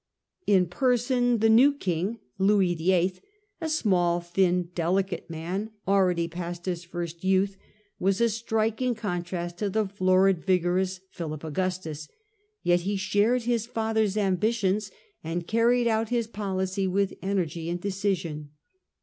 [0.47, 3.19] In person the new king, Louis VIII.,
[3.61, 7.55] a small, thin, Louis delicate man, already past his first youth,
[7.99, 12.09] was a striking 1223 1226 contrast to the florid, vigorous Philip Augustus,
[12.63, 14.89] yet he shared his father's ambitions
[15.23, 18.49] and carried out his policy with energy and decision.